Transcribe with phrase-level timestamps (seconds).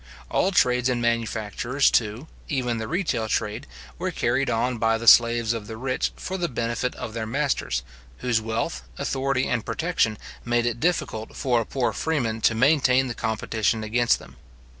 [0.31, 3.67] All trades and manufactures, too, even the retail trade,
[3.99, 7.83] were carried on by the slaves of the rich for the benefit of their masters,
[8.17, 13.13] whose wealth, authority, and protection, made it difficult for a poor freeman to maintain the
[13.13, 14.37] competition against them.